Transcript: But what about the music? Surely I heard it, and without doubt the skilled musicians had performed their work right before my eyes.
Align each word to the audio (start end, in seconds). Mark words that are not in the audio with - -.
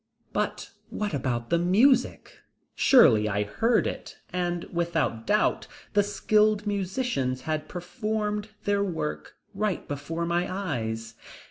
But 0.33 0.71
what 0.89 1.13
about 1.13 1.51
the 1.51 1.59
music? 1.59 2.39
Surely 2.73 3.29
I 3.29 3.43
heard 3.43 3.85
it, 3.85 4.17
and 4.33 4.63
without 4.73 5.27
doubt 5.27 5.67
the 5.93 6.01
skilled 6.01 6.65
musicians 6.65 7.41
had 7.41 7.69
performed 7.69 8.49
their 8.63 8.83
work 8.83 9.35
right 9.53 9.87
before 9.87 10.25
my 10.25 10.51
eyes. 10.51 11.13